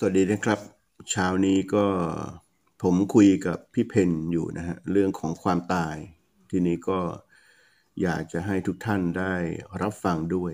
[0.00, 0.60] สวัสดีนะครับ
[1.10, 1.86] เช้านี้ก็
[2.82, 5.96] ผมคุยกับพี่เพนอยู่นะฮะเรื่องของความตาย
[6.50, 7.00] ทีนี้ก็
[8.02, 9.34] อยากจะให้ทุกท่านได้
[9.82, 10.52] รับฟังด้วย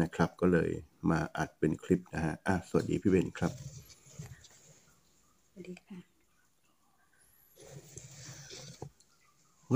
[0.00, 0.70] นะครับ ก็เลย
[1.10, 3.52] มาอัดเป็นคลิปนะฮะอะสวัสดีพี่เพนครับ
[5.50, 5.98] สวัสดีค่ะ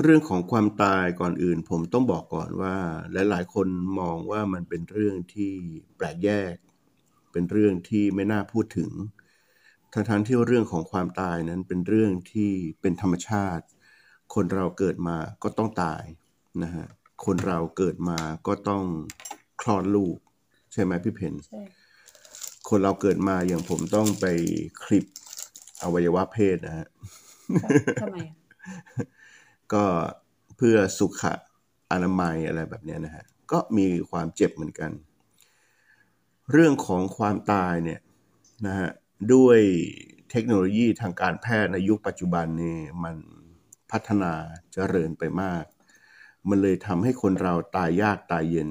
[0.02, 2.76] เรื่องของความตายก่อนอื่น ผมต้องบอกก่อนว่า
[3.12, 3.68] หลาย ๆ คน
[4.00, 5.52] มองว่ามันเป็นเรื่องที่
[5.96, 6.54] แปลกแยก
[7.34, 8.90] เป็นเรื่องที่ไม่น่าพูดถึง
[9.92, 12.50] ทั้งๆที่เรื่องของความตายนั้นเป็นเรื่องที่
[12.80, 13.64] เป็นธรรมชาติ
[14.34, 16.04] คนเราเกิดมาก็ต้องตาย
[16.62, 16.86] นะฮะ
[17.24, 18.84] คนเราเกิดมาก็ต้อง
[19.62, 20.16] คลอดลูก
[20.72, 21.62] ใช่ไหมพี่เพนใช่
[22.68, 24.26] คนเราเกิดมาอย่างผมต้องไป
[24.84, 25.04] คลิป
[25.82, 26.86] อวัยวะเพศนะฮะ
[27.62, 27.70] ค่ะ
[28.02, 28.36] ทำไมอะ
[29.72, 29.84] ก็
[30.56, 31.22] เพื่อสุข
[31.92, 34.90] อนามัยอะไรแบบเนี้ยนะฮะ ก็มีความเจ็บเหมือนกัน
[36.52, 38.00] เรื่องของความตายเนี่ย
[38.66, 38.90] นะฮะ
[39.34, 39.58] ด้วย
[40.30, 43.16] เทคโนโลยีทางการแพทย์ในยุคปัจจุบันนี่มัน
[43.90, 44.32] พัฒนา
[44.72, 45.64] เจริญไปมาก
[46.48, 48.68] มันเลยทำให้คนเราตายยากตายเย็น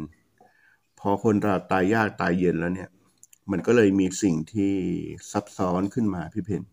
[0.99, 2.89] พอคนเราตายยากตายเย็นแล้วเนี่ย
[3.52, 4.73] มันก็เลยมีสิ่งที่
[5.31, 6.63] ซับซ้อนขึ้นมาพี่เพน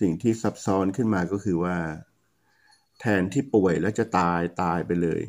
[0.00, 1.76] สิ่งที่ซับซ้อนขึ้นมาก็คือว่า
[3.00, 5.20] แทนที่ป่วยแล้วจะตายตายไปเลย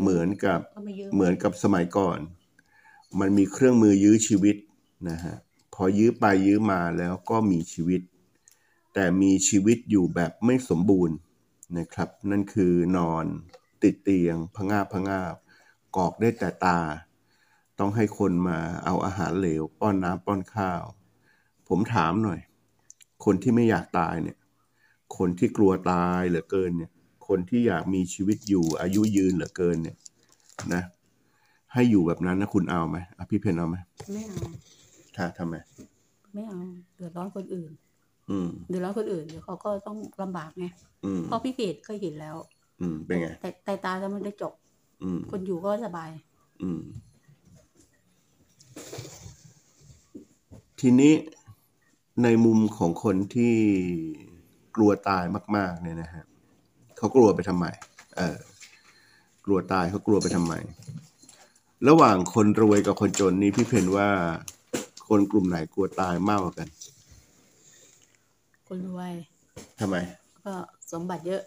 [0.00, 2.18] เหมือนกับก็ไม่เยอะเหมือนกับสมัยก่อน
[3.20, 4.56] มันมีเครื่องมือยื้อชีวิต
[5.08, 5.36] นะฮะ
[5.74, 8.00] พอยื้อไปยื้อมาแล้วก็มีชีวิต
[8.94, 11.16] แต่มีชีวิตอยู่แบบไม่สมบูรณ์
[11.78, 13.24] นะครับ นั่นคือนอน
[13.82, 15.34] ติดเตียงพงาบพงาบ
[15.96, 16.80] กอกได้แต่ตา
[17.78, 20.82] ต้องให้คนมาเอาอาหารเหลว ป้อนน้ำป้อนข้าว
[21.68, 22.40] ผมถามหน่อย
[23.24, 24.38] คนที่ไม่อยากตายเนี่ย
[25.16, 26.90] คนที่กลัวตายเหลือเกินเนี่ย
[27.28, 29.96] คนที่อยากมีชีวิตอยู่อายุยืนเหลือเกินเนี่ย
[30.74, 30.82] นะ
[31.72, 33.76] ให้อยู่แบบนั้นนะคุณเอาไหมอะพี่เพนเอาไหม
[34.12, 34.40] ไม่เอา
[35.16, 35.54] ถ้าทำไม
[36.34, 36.58] ไม่เอา
[36.96, 37.70] เดือดร้อนคนอื่น
[38.30, 40.66] อืม เดือดร้อนคนอื่นเดี๋ยวเขาก็ต้องลำบากไง
[41.04, 42.36] อืม เพราะพี่เพจก็เห็นแล้ว
[42.80, 44.52] อืม เป็นไง แต่แต่ตาจะมันได้จบ
[45.02, 46.10] อืม คนอยู่ก็สบาย
[46.62, 46.80] อืม
[50.80, 51.14] ทีนี้
[52.22, 53.54] ในมุมของคนที่
[54.76, 55.24] กลัวตาย
[55.56, 56.24] มาก ๆ เนี่ยนะฮะ
[56.96, 57.66] เขากลัวไปทำไม
[58.16, 58.36] เออ
[59.44, 60.54] กลัวตายเขากลัวไปทำไม
[61.86, 64.08] ระหว่างคนรวยกับคนจนนี่พี่เพนว่า
[65.08, 66.68] คนกลุ่มไหนกลัวตายมากกว่ากัน
[68.68, 69.12] คนรวย
[69.80, 69.96] ทำไม
[70.44, 70.52] ก็
[70.92, 71.42] สมบัติเยอะ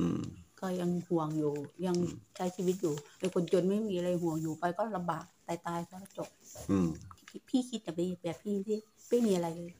[0.00, 0.20] อืม
[0.60, 1.52] ก็ยังห่วงอยู่
[1.86, 1.96] ยัง
[2.36, 6.28] ใช้ชีวิตอยู่แต่คนจนไม่มีอะไรห่วงอยู่ไปก็ลำบากตายตายก็จบ
[6.70, 6.88] อืม
[7.28, 7.92] พี่พี่คิดแต่
[8.22, 8.76] แบบพี่ที่
[9.08, 9.72] ไม่มีอะไรเลย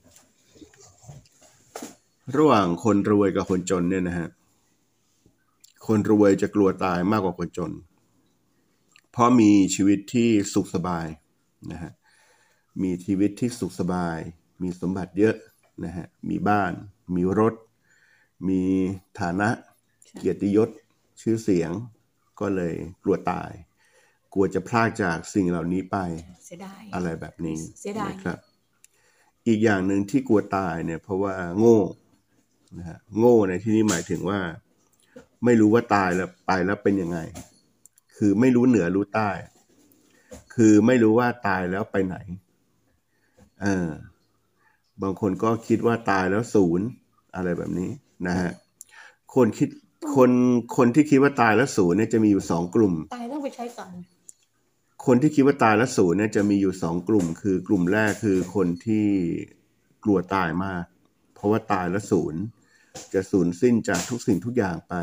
[2.37, 4.29] ระหว่างคนรวยกับคนจนเนี่ยนะฮะ
[5.87, 7.71] คนรวยจะกลัวตายมากกว่าคนจน
[9.11, 11.07] เพราะมีชีวิตที่สุขสบาย
[11.71, 11.91] นะฮะ
[12.83, 14.17] มีชีวิตที่สุขสบาย
[14.61, 15.35] มีสมบัติเยอะ
[15.83, 16.71] นะฮะมีบ้าน
[17.15, 17.53] มีรถ
[18.47, 18.61] มี
[19.19, 19.49] ฐานะ
[20.05, 20.69] ใช่เกียรติยศ
[21.21, 21.71] ชื่อเสียง
[22.39, 23.51] ก็เลยกลัวตาย
[24.33, 25.97] กลัวจะพลากจากสิ่งเหล่านี้ไป
[26.45, 28.39] เสียดายอะไรแบบนี้เสียดายนะครับ
[29.47, 31.79] อีกอย่างหนึ่งที่กลัวตายเนี่ยเพราะว่าโง่
[32.77, 34.39] นะฮะโง่ในที่นี้หมายถึงว่า
[35.45, 37.19] ไม่รู้ว่าตายแล้วไปแล้วเป็นยังไง
[38.23, 39.29] คือไม่รู้เหนือรู้ใต้
[40.55, 42.17] คือไม่รู้ว่าตายแล้วไปไหน
[43.61, 43.89] เออ
[45.01, 46.85] บางคนก็คิดว่าตายแล้วศูนย์
[47.35, 47.89] อะไรแบบนี้
[48.27, 48.51] นะฮะ
[49.35, 49.69] คนคิด
[50.15, 50.31] คน
[50.77, 53.91] คนที่คิดว่าตายแล้วศูนย์เนี่ยจะมีอยู่สองกลุ่ม ตายต้องไปใช้กัน
[55.05, 59.07] คนที่คิดว่าตายแล้วศูนย์เนี่ยจะมีอยู่สองกลุ่ม คือกลุ่มแรกคือคนที่
[60.03, 60.85] กลัวตายมาก
[61.33, 62.41] เพราะว่าตายแล้วศูนย์
[63.13, 64.93] จะสูญสิ้นจากทุกสิ่งทุกอย่างไป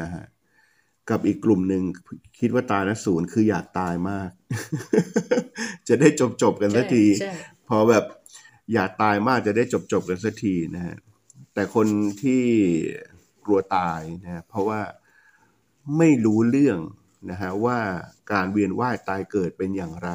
[0.00, 0.24] นะฮะ
[1.10, 1.82] กับอีกกลุ่มหนึ่ง
[2.40, 4.30] คิดว่าตายแล้วศูนย์คืออยากตายมาก
[5.88, 7.32] จะได้จบจบๆกันสักทีใช่
[7.68, 8.04] พอแบบ
[8.74, 10.96] อยากตายมากจะได้จบจบๆกันสักทีนะฮะ
[11.54, 11.86] แต่คน
[12.22, 12.44] ที่
[13.44, 14.80] กลัวตายนะฮะเพราะว่า
[15.98, 16.78] ไม่รู้เรื่อง
[17.30, 17.78] นะฮะว่า
[18.32, 20.10] การเวียนว่ายตายเกิดเป็นอย่างไร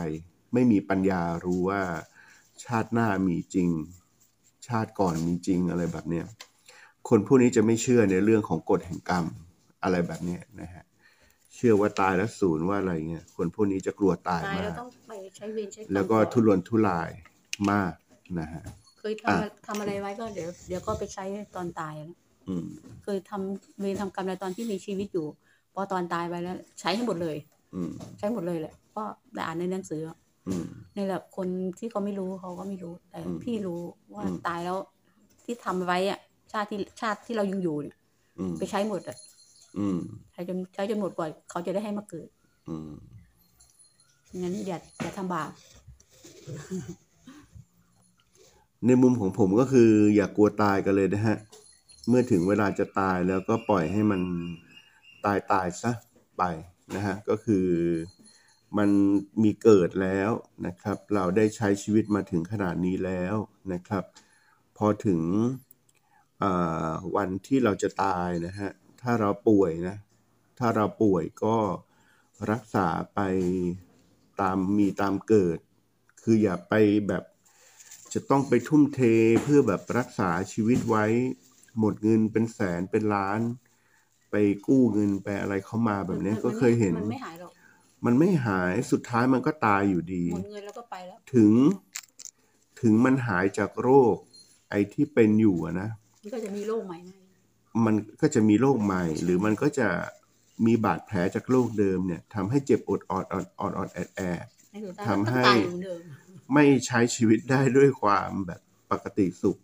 [0.53, 1.81] ไม่มีปัญญารู้ว่า
[2.63, 3.69] ชาติหน้ามีจริง
[4.67, 6.25] ชาติก่อนมีจริงอะไรแบบเนี้ย
[7.09, 9.25] คนพวกนี้จะไม่เชื่อในเรื่องของกฎแห่งกรรม
[9.84, 10.84] อะไรแบบเนี้ยนะฮะ
[11.56, 17.09] เชื่อว่าตายแล้วศูนย์ว่าอะไรเงี้ยคนพวกนี้จะกลัวตายตายมาแล้วก ต้องไปใช้เวรใช้กรรมแล้วก็ต่อทุรนทุราย
[17.72, 17.94] มาก
[18.40, 18.64] นะฮะ
[19.00, 21.26] เคยทำทำอะไรไว้ก็เดี๋ยวเดี๋ยวก็ไปใช้
[21.56, 22.18] ตอนตายนะ
[22.50, 22.66] อืม
[23.03, 25.28] เคยทำเวรทำกรรมอะไรตอนที่มีชีวิตอยู่
[25.74, 27.38] พอตอนตายไปแล้ว ใช้ให้หมดเลย
[27.76, 30.02] อืมใช้หมดเลยแหละเพราะได้อ่านในหนังสือ
[30.47, 30.66] อืม
[30.96, 31.47] นี่แหละคน
[31.80, 33.82] ที่เขาไม่รู้เขาก็ไม่รู้ แต่อืมพี่รู้
[34.14, 34.78] ว่าอืม ตายแล้ว
[35.44, 36.20] ที่ทำไว้อะ
[36.52, 37.96] ชาติที่ชาติที่เรายังอยู่เนี่ย
[38.40, 39.18] อืมไปใช้หมดอะ
[39.78, 39.99] อืม
[40.34, 42.28] ใช้จนใช้จนหมดก่อนเขาจะได้ให้มาเกิด
[42.67, 42.91] อืม
[44.41, 45.52] งั้นอย่าอย่าทำบาป
[48.85, 51.37] ในมุมของผมก็คือ อย่ากกลัวตายกันเลยนะฮะ
[52.08, 54.22] เมื่อถึงเวลาจะตายแล้วก็ปล่อยให้มัน
[55.25, 55.91] ตายตายซะ
[56.37, 56.43] ไป
[56.96, 57.67] นะฮะก็คือ
[58.78, 58.90] มัน
[59.43, 60.31] มีเกิดแล้ว
[60.67, 63.35] นะครับ เราได้ใช้ชีวิตมาถึงขนาดนี้แล้ว
[63.73, 64.03] นะครับ
[64.78, 65.22] พอถึง
[67.16, 68.70] วันที่เราจะตายนะฮะ
[69.03, 69.97] ถ้าเราป่วยนะ
[70.59, 71.58] ถ้าเราป่วยก็
[72.52, 73.20] รักษาไป
[74.41, 75.58] ตามมีตามเกิด
[76.23, 76.73] คืออย่าไป
[77.08, 77.23] แบบ
[78.14, 79.00] จะต้องไปทุ่มเท
[79.44, 81.05] เพื่อแบบรักษาชีวิตไว้
[81.79, 83.40] หมดเงินเป็นแสนเป็นล้าน
[84.32, 84.35] ไป
[84.67, 87.52] กู้เงินไปอะไรเข้ามาแบบนี้ก็เคยเห็น มันไม่หายหรอก
[88.06, 91.53] มันไม่หายสุดท้ายมันก็ตายอยู่ดี หมดเงินแล้วก็ไปแล้ว ถึง
[92.82, 94.16] ถึงมันหายจากโรค
[94.70, 95.90] ไอ้ที่เป็นอยู่อะนะ
[96.22, 97.22] มันก็จะมีโรคใหม่มา
[97.85, 99.90] มันก็จะมีโรคใหม่ หรือมันก็จะ
[100.66, 106.02] มีบาดแผลจากโรคเดิมเนี่ยทำให้เจ็บอดอดอดอดอดแอดแอดในสุดท้ายทำให้ก็ตายอยู่เดิม
[106.53, 108.61] ไม่ใช้ชีวิตได้ด้วยความแบบ
[108.91, 109.58] ปกติสุข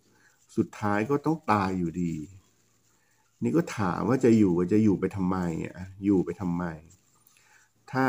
[0.56, 2.14] สุดท้ายก็ต้องตายอยู่ดี
[3.42, 5.36] นี่ก็ถามว่าจะอยู่จะอยู่ไปทำไม
[5.66, 6.64] อะอยู่ไปทำไม
[7.92, 8.06] ถ้า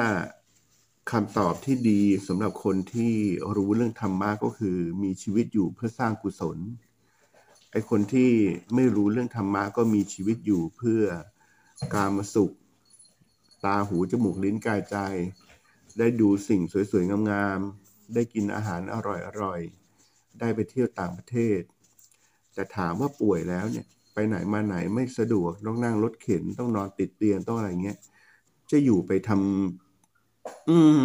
[1.11, 3.13] คำตอบที่ดีสำหรับคนที่
[3.55, 6.57] รู้เรื่องธรรมะก็คือมีชีวิตอยู่เพื่อสร้างกุศล
[7.71, 8.31] ไอคนที่
[8.75, 11.03] ไม่รู้เรื่องธรรมะก็มีชีวิตอยู่เพื่อ
[11.93, 12.51] การมาสุข
[13.65, 14.97] ตาหูจมูกลิ้นกายใจ
[15.97, 21.61] ได้ดูสิ่งสวยๆ งามๆ ได้กินอาหารอร่อยๆ ได้ไปเที่ยวต่างประเทศ
[22.53, 27.97] แต่ถามว่าป่วยแล้วเนี่ยไปไหนมาไหนไม่สะดวกต้องนั่งรถเข็นต้องนอนติดเตียงต้องอะไรเงี้ย
[28.71, 29.90] จะอยู่ไปทำ
[30.67, 30.99] อืม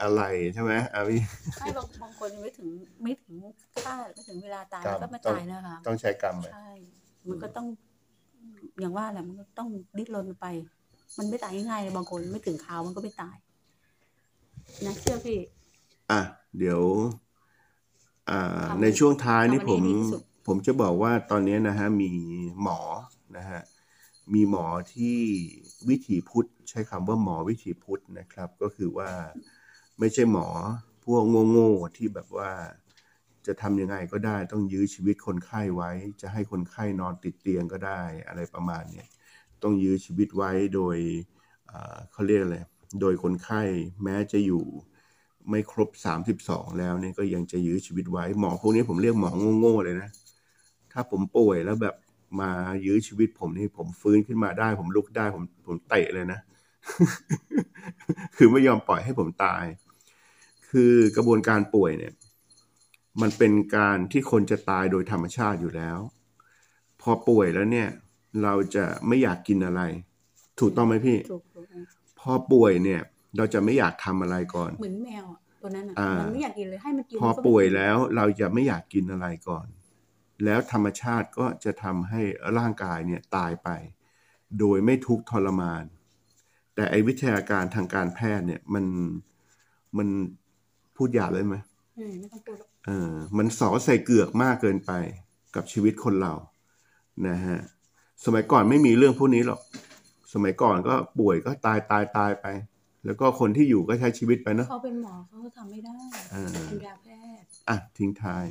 [0.00, 0.20] อะไร
[0.52, 1.16] ใช่ไหมอาวิ
[1.58, 2.68] ไม่บางบางคนยังไม่ถึง
[3.02, 3.36] ไม่ถึง
[3.82, 6.66] คาดไม่ถึงเวลาตายครับก็ไม่ต้องตายนะคะ ต้องใช้กรรมอะใช่
[7.28, 7.66] มันก็ต้อง
[8.80, 10.46] อย่างว่าแหละมันก็ต้องดิ้นรนไป
[11.18, 13.36] มันไม่ตายง่ายๆเลยบางคนไม่ถึงคราวมันก็ไม่ตาย
[14.84, 15.38] นะเชื่อพี่
[16.10, 16.20] อะ
[16.58, 16.82] เดี๋ยว
[18.30, 22.10] อ่าทำในช่วงท้ายนี่ทำผอันมนี้ดีที่สุดผมจะบอกว่าตอนนี้นะฮะ มี
[22.62, 22.78] หมอ
[23.36, 23.60] นะฮะ
[24.34, 25.18] มีหมอที่
[25.88, 29.10] วิถีพุทธ ใช้คำว่าหมอวิถีพุทธนะครับ ก็คือว่า
[29.98, 30.46] ไม่ใช่หมอ
[31.04, 32.50] พวกโง่ๆที่แบบว่า
[33.46, 35.90] จะทำยังไงก็ได้ต้องยื้อชีวิตคนไข้ไว้
[36.20, 39.08] จะให้คนไข้นอนติดเตียงก็ได้อะไรประมาณเนี้ย
[39.62, 40.96] ต้องยื้อชีวิตไว้โดย
[42.12, 42.58] เขาเรียกอะไร
[43.00, 43.62] โดยคนไข้
[44.02, 44.64] แม้จะอยู่
[45.50, 50.10] ไม่ครบ 32 แล้วเนี่ยก็ยังจะยื้อชีวิตไว้หมอพวกนี้ผมเรียกหมอโง่ๆเลยนะ
[50.92, 51.94] ถ้าผมป่วยแล้วแบบ
[52.40, 52.50] มา
[52.86, 56.40] ยื้อชีวิตผมนี่ผมฟื้นขึ้นมาได้ ผมลุกได้ผมผมเตะเลยนะ
[58.36, 59.64] คือไม่ยอมปล่อยให้ผมตาย
[60.70, 62.12] คือกระบวนการป่วยเนี่ย
[63.20, 65.98] มันเป็นการที่คนจะตายโดยธรรมชาติอยู่แล้ว
[67.00, 67.88] พอป่วยแล้วเนี่ย
[68.42, 69.82] เราจะไม่อยากกินอะไร
[70.60, 71.66] ถูกต้องไหมพี่ถูกถูก
[72.20, 73.00] พอป่วยเนี่ย
[73.36, 79.66] เราจะไม่อยากทำอะไรก่อน เหมือนแมวอะตัวนั้นอะอ่ามัมันไม่อยากกินเลยให้มันกินพอมันก็ไม่ป่วยกินแล้ว เราจะไม่อยากกินอะไรก่อน
[80.44, 82.22] แล้วธรรมชาติก็จะทำให้
[82.58, 83.68] ร่างกายเนี่ยตายไป
[84.58, 85.84] โดยไม่ทุกข์ทรมาน
[86.74, 88.84] แต่ไอ้วิทยาการทางการแพทย์เนี่ยมัน
[89.98, 90.08] มัน
[90.96, 91.56] พูดหยาบเลยไหม
[91.98, 94.92] อืมไม่ต้องพูดหรอกเออมันสอใส่เกือกมากเกินไป
[95.54, 96.34] กับชีวิตคนเรา
[97.28, 97.58] นะฮะ
[98.24, 99.60] สมัยก่อนไม่มีเรื่องพวกนี้หรอก
[100.32, 102.46] สมัยก่อนก็ป่วยก็ตายตายตายไป
[103.04, 105.96] แล้วก็คนที่อยู่ก็ใช้ชีวิตไปเนาะเขาเป็นหมอเขาก็ทำไม่ได้
[106.34, 107.06] อ่าเป็นยาแพ
[107.40, 108.44] ทย์อะทิ้งท้าย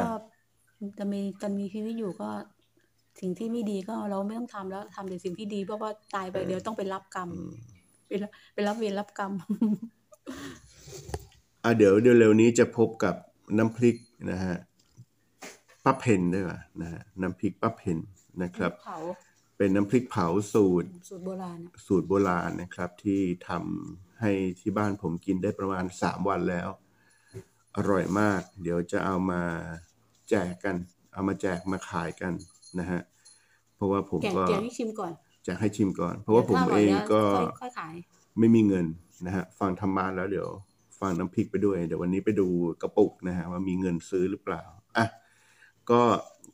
[0.00, 0.10] ก็
[0.98, 2.30] จะมีตอนมีชีวิตอยู่ก็
[3.20, 7.50] สิ่งที่ไม่ดีก็เราไม่ต้องทำแล้วทำแต่สิ่งที่ดีเพราะว่าตายไปเออเดี๋ยวต้องไปรับกรรมอืม
[8.08, 9.32] ไปรับไปรับเวรรับกรรม
[11.64, 13.14] อะเดี๋ยวเร็วๆนี้จะพบกับ
[13.58, 13.96] น้ำพริก
[14.30, 14.56] นะฮะ
[15.84, 17.98] ป้าเพนด้วยว่ะนะฮะน้ำพริกป้าเพน
[18.42, 18.98] นะครับเผา
[19.56, 26.68] เป็นน้ำพริกเผาสูตรสูตรโบราณอะสูตรโบราณนะครับ ที่ทำให้ที่บ้านผมกินได้ประมาณสามวันแล้ว
[27.76, 29.42] อร่อยมาก เดี๋ยวจะเอามา
[30.30, 30.76] แจกกัน
[31.12, 32.32] เอามาแจกมาขายกัน
[32.78, 33.00] นะฮะ
[33.76, 35.12] เพราะว่าผมแกะก็แกะให้ชิมก่อน
[35.44, 37.94] แจกให้ชิมก่อน เพราะว่าผมดี๋ยถ้เองร่ยแล้วก็ค่อยค่อยขาย
[38.38, 38.86] ไม่มีเงิน
[39.26, 40.48] นะฮะฟังธรรมะแล้วเดี๋ยว
[41.00, 42.48] ฟังน้ำพริกไปด้วย เดี๋ยววันนี้ไปดู
[42.82, 44.62] กระปุกนะฮะว่ามีเงินซื้อหรือเปล่า
[44.96, 45.06] อะ
[45.90, 46.00] ก็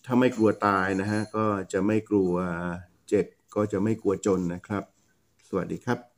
[0.07, 2.33] ถ้าไม่กลัวตายนะฮะก็จะไม่กลัว
[3.09, 4.85] เจ็บก็จะไม่กลัวจนนะครับ
[5.49, 6.16] สวัสดีครับ